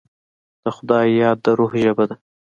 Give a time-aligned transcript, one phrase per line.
[0.63, 2.15] د خدای یاد، د روح ژبه ده.